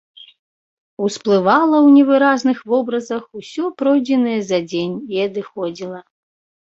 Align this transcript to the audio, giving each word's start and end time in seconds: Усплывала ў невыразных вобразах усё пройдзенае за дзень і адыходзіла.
Усплывала 1.07 1.75
ў 1.79 1.89
невыразных 1.97 2.57
вобразах 2.71 3.23
усё 3.41 3.69
пройдзенае 3.81 4.39
за 4.49 4.59
дзень 4.71 4.95
і 5.17 5.23
адыходзіла. 5.27 5.99